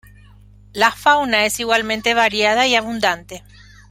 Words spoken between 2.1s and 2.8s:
variada y